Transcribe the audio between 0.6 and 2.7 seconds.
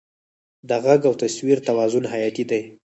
د غږ او تصویر توازن حیاتي دی.